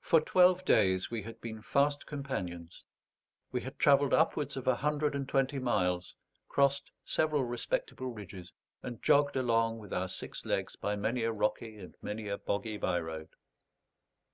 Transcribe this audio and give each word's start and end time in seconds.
For 0.00 0.20
twelve 0.20 0.66
days 0.66 1.10
we 1.10 1.22
had 1.22 1.40
been 1.40 1.62
fast 1.62 2.04
companions; 2.04 2.84
we 3.50 3.62
had 3.62 3.78
travelled 3.78 4.12
upwards 4.12 4.58
of 4.58 4.68
a 4.68 4.74
hundred 4.74 5.14
and 5.14 5.26
twenty 5.26 5.58
miles, 5.58 6.14
crossed 6.48 6.92
several 7.02 7.44
respectable 7.44 8.08
ridges, 8.12 8.52
and 8.82 9.02
jogged 9.02 9.36
along 9.36 9.78
with 9.78 9.90
our 9.90 10.08
six 10.08 10.44
legs 10.44 10.76
by 10.76 10.96
many 10.96 11.22
a 11.22 11.32
rocky 11.32 11.78
and 11.78 11.96
many 12.02 12.28
a 12.28 12.36
boggy 12.36 12.76
by 12.76 13.00
road. 13.00 13.30